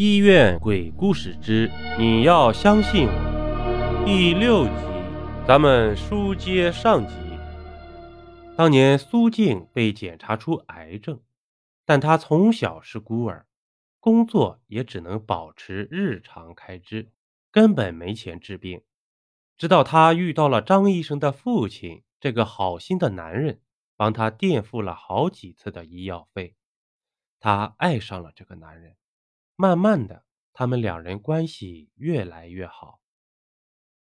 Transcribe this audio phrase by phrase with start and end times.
[0.00, 4.70] 医院鬼故事之你要相信我第六集，
[5.44, 7.14] 咱们书接上集。
[8.56, 11.20] 当年苏静被检查出癌症，
[11.84, 13.48] 但她从小是孤儿，
[13.98, 17.10] 工作也只能保持日常开支，
[17.50, 18.80] 根本没钱治病。
[19.56, 23.60] 直到她遇到了张医生的父亲，这个好心的男人，
[23.96, 26.54] 帮她垫付了好几次的医药费，
[27.40, 28.94] 她爱上了这个男人。
[29.60, 33.00] 慢慢的，他们两人关系越来越好。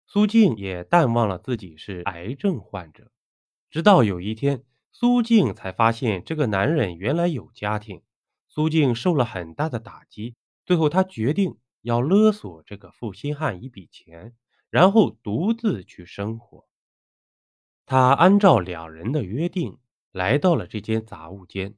[0.07, 3.11] 苏静也淡忘了自己是癌症患者，
[3.70, 8.02] 直到有一天，苏静才发现这个男人原来有家庭。
[8.47, 10.35] 苏静受了很大的打击，
[10.66, 14.33] 最后她决定要勒索这个负心汉一笔钱，
[14.72, 16.66] 然后独自去生活。
[17.85, 19.77] 她按照两人的约定
[20.11, 21.75] 来到了这间杂物间，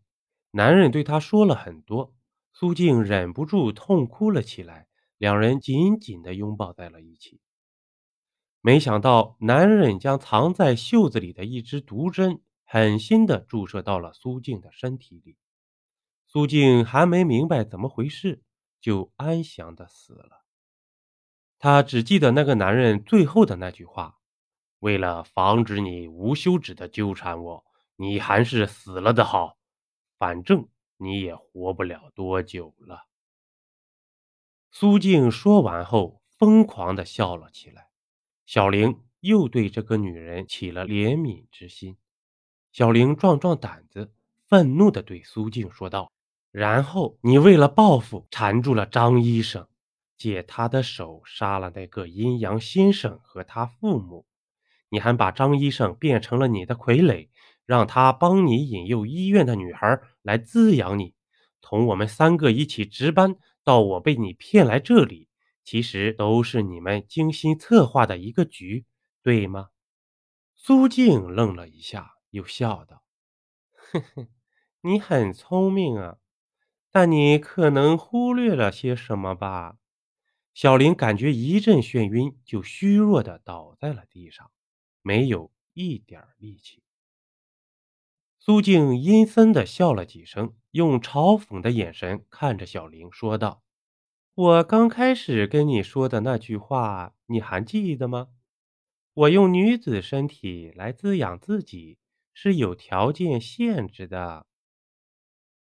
[0.52, 2.15] 男人对她说了很多。
[2.58, 4.88] 苏静忍不住痛哭了起来，
[5.18, 7.42] 两人紧紧地拥抱在了一起。
[8.62, 15.36] 没想到，男人将藏在袖子里的一支毒针狠心地注射到了苏静的身体里。
[16.26, 18.42] 苏静还没明白怎么回事，
[18.80, 20.46] 就安详地死了。
[21.60, 24.18] 她只记得那个男人最后的那句话
[24.80, 27.66] ：“为了防止你无休止地纠缠我，
[27.98, 29.58] 你还是死了的好，
[30.18, 33.06] 反正……”你也活不了多久了。
[34.72, 37.88] 苏静说完后，疯狂的笑了起来。
[38.46, 41.98] 小玲又对这个女人起了怜悯之心。
[42.72, 44.14] 小玲壮壮胆子，
[44.48, 46.12] 愤怒的对苏静说道
[46.52, 49.68] ：“然后你为了报复，缠住了张医生，
[50.18, 54.26] 借他的手杀了那个阴阳先生和他父母。
[54.90, 57.30] 你还把张医生变成了你的傀儡。”
[57.66, 61.14] 让他帮你引诱医院的女孩来滋养你，
[61.62, 65.28] 同我们三个一起值班，到我被你骗来这里，
[65.64, 68.86] 其实都是你们精心策划的一个局，
[69.24, 69.70] 对吗？
[70.56, 73.04] 苏静愣了一下，又笑道
[73.92, 74.28] ：“呵呵，
[74.82, 76.18] 你很聪明啊，
[76.92, 79.78] 但你可能忽略了些什么吧？”
[80.54, 84.50] 小林感觉一阵眩晕，就虚弱的倒在了地上，
[85.02, 86.85] 没有一点力气。
[88.46, 93.64] 苏静阴森地笑了几声，用嘲讽的眼神看着小玲，说道
[94.36, 98.28] ：“我刚开始跟你说的那句话，你还记得吗？
[99.16, 101.98] 我用女子身体来滋养自己
[102.36, 104.46] 是有条件限制的。”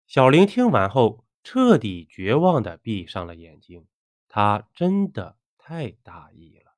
[0.05, 3.87] 小玲听完后，彻底绝望地闭上了眼睛。
[4.29, 6.75] 她真的太大意了。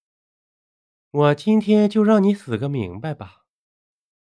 [1.11, 3.43] 我今天就让你死个明白吧，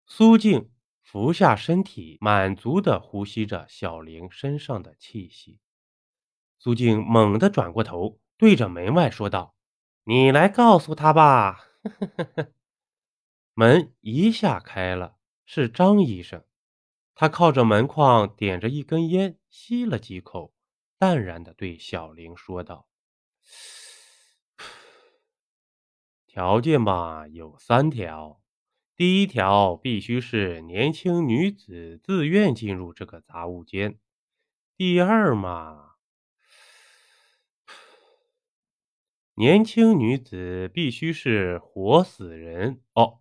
[0.06, 0.72] 苏静。
[1.16, 5.62] 俯下身体，满足地呼吸着小玲身上的气息。
[6.60, 9.56] 苏静猛地转过头，对着门外说道
[10.04, 11.70] ：“你来告诉他吧。
[13.56, 15.16] ”门一下开了，
[15.46, 16.44] 是张医生。
[17.14, 20.54] 他靠着门框，点着一根烟，吸了几口，
[21.00, 22.90] 淡然地对小玲说道
[26.28, 28.42] ：“条件吧，有三条。”
[28.98, 34.00] 第一条必须是年轻女子自愿进入这个杂物间。
[34.78, 35.96] 第二嘛，
[39.34, 43.20] 年轻女子必须是活死人哦，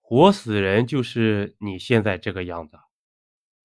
[0.00, 2.78] 活死人就是你现在这个样子。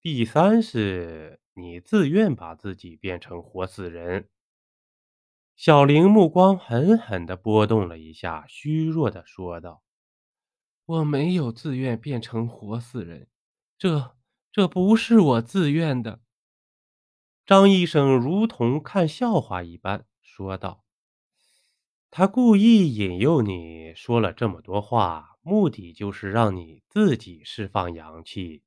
[0.02, 4.30] 第三是你自愿把自己变成活死人。
[5.56, 9.83] 小玲目光狠狠的波动了一下，虚弱的说道。
[10.86, 13.28] 我没有自愿变成活死人，
[13.78, 14.16] 这
[14.52, 16.20] 这不是我自愿的。
[17.46, 20.84] 张医生如同看笑话一般说道
[22.12, 28.64] ：“他故意引诱你说了这么多话，目的就是让你自己释放阳气。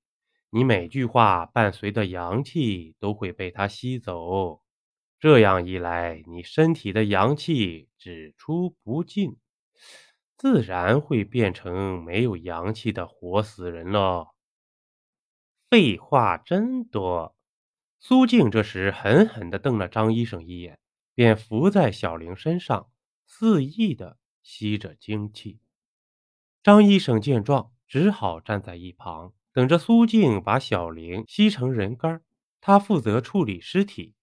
[0.50, 4.62] 你每句话伴随的阳气都会被他吸走，
[5.18, 9.36] 这样一来，你身体的阳气只出不进。”
[10.36, 14.28] 自然会变成没有阳气的活死人喽。
[15.70, 17.34] 废话真多。
[17.98, 20.78] 苏静这时狠狠地瞪了张医生一眼，
[21.14, 22.90] 便伏在小玲身上，
[23.24, 25.58] 肆意地吸着精气。
[26.62, 32.22] 张医生见状，只好站在一旁，等着苏静把小玲吸成人干。
[32.60, 34.14] 他负责处理尸体。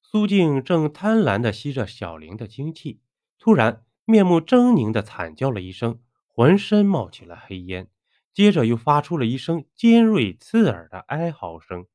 [0.00, 3.00] 苏静正贪婪地吸着小玲的精气，
[3.38, 3.84] 突然。
[4.04, 7.88] 面目狰狞的惨叫了一声，浑身冒起了黑烟，
[8.32, 11.86] 接着又发出了一声尖锐刺耳的哀嚎声。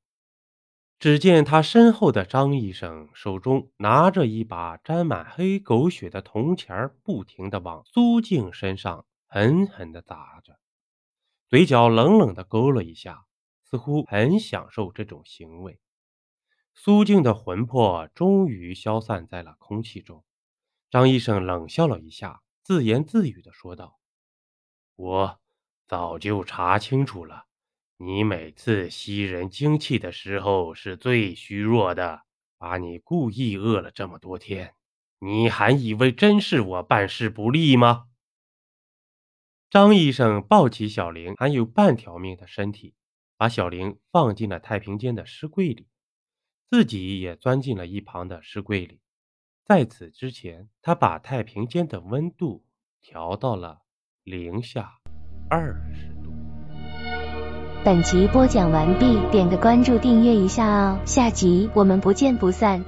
[1.00, 10.58] 只见他身后的张医生手中拿着一把沾满黑狗血的铜钱，不停地往苏静身上狠狠地砸着，
[11.50, 13.26] 嘴角冷冷地勾了一下，
[13.64, 15.80] 似乎很享受这种行为。
[16.74, 20.24] 苏静的魂魄终于消散在了空气中。
[20.90, 24.00] 张医生冷笑了一下，自言自语地说道
[24.96, 25.40] ：“我
[25.86, 27.46] 早就查清楚了，
[27.98, 32.24] 你每次吸人精气的时候是最虚弱的，
[32.58, 34.76] 把你故意饿了这么多天，
[35.20, 38.08] 你还以为真是我办事不力吗？”
[39.70, 42.96] 张医生抱起小玲还有半条命的身体，
[43.36, 45.90] 把小玲放进了太平间的尸柜里，
[46.70, 49.02] 自己也钻进了一旁的尸柜里。
[49.68, 52.64] 在此之前，他把太平间的温度
[53.02, 53.80] 调到了
[54.24, 54.94] 零下
[55.50, 56.32] 二十度。
[57.84, 62.86] 本集播讲完毕，点个关注，订阅一下哦，下集我们不见不散。